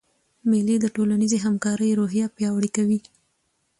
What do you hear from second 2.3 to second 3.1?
پیاوړې کوي.